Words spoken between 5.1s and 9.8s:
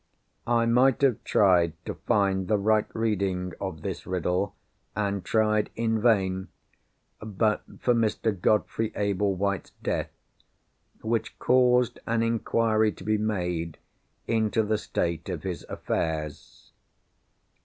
tried in vain—but for Mr. Godfrey Ablewhite's